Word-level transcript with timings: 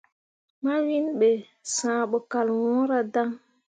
Mawiŋ 0.63 1.05
be, 1.19 1.29
sããh 1.73 1.99
bo 2.09 2.17
kal 2.31 2.47
wɲǝǝra 2.59 2.97
dan. 3.13 3.29